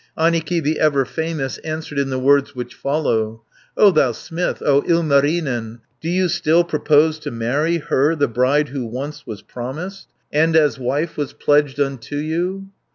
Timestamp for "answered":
1.59-1.99